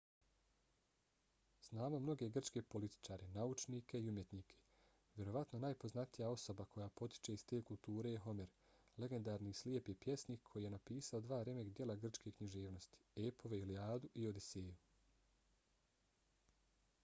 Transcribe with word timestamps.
znamo 1.65 1.97
mnoge 2.05 2.27
grčke 2.37 2.61
političare 2.75 3.27
naučnike 3.35 3.99
i 4.03 4.09
umjetnike. 4.11 4.55
vjerovatno 5.19 5.59
najpoznatija 5.65 6.29
osoba 6.37 6.65
koja 6.75 6.87
potiče 7.01 7.33
iz 7.37 7.45
te 7.51 7.61
kulture 7.71 8.15
je 8.15 8.23
homer 8.25 8.55
legendarni 9.05 9.53
slijepi 9.61 9.95
pjesnik 10.07 10.43
koji 10.49 10.63
je 10.65 10.73
napisao 10.77 11.21
dva 11.29 11.41
remek-djela 11.51 11.95
grčke 12.07 12.31
književnosti– 12.39 13.05
epove 13.29 13.59
ilijadu 13.67 14.09
i 14.23 14.27
odiseju 14.33 14.75